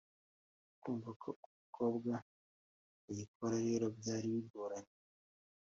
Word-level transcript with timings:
kumva 0.81 1.09
ko 1.21 1.29
umukobwa 1.49 2.13
ayikora 3.09 3.55
rero, 3.67 3.85
byari 3.97 4.27
bigoranye 4.35 4.95